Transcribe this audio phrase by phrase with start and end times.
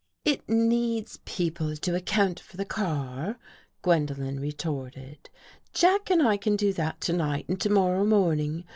[0.25, 3.37] "It needs people to account for the car,"
[3.83, 5.29] Gwen dolen retorted."
[5.75, 8.65] Jack and I can do that tonight and to morrow morning.